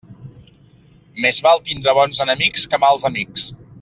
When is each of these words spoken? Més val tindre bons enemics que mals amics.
Més 1.25 1.41
val 1.49 1.61
tindre 1.67 1.95
bons 1.99 2.23
enemics 2.29 2.67
que 2.73 2.81
mals 2.87 3.07
amics. 3.11 3.47